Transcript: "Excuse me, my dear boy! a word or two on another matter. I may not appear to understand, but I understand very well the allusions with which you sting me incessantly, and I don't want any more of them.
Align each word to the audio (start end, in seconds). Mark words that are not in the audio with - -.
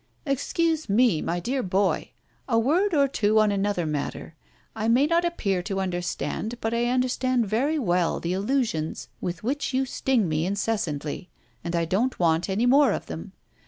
"Excuse 0.25 0.89
me, 0.89 1.21
my 1.21 1.39
dear 1.39 1.61
boy! 1.61 2.09
a 2.49 2.57
word 2.57 2.95
or 2.95 3.07
two 3.07 3.37
on 3.39 3.51
another 3.51 3.85
matter. 3.85 4.33
I 4.75 4.87
may 4.87 5.05
not 5.05 5.23
appear 5.23 5.61
to 5.61 5.79
understand, 5.79 6.57
but 6.59 6.73
I 6.73 6.85
understand 6.85 7.45
very 7.47 7.77
well 7.77 8.19
the 8.19 8.33
allusions 8.33 9.09
with 9.21 9.43
which 9.43 9.75
you 9.75 9.85
sting 9.85 10.27
me 10.27 10.43
incessantly, 10.43 11.29
and 11.63 11.75
I 11.75 11.85
don't 11.85 12.17
want 12.17 12.49
any 12.49 12.65
more 12.65 12.93
of 12.93 13.05
them. 13.05 13.33